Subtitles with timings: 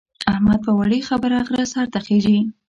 [0.31, 2.37] احمد په وړې خبره غره سر ته خېژي.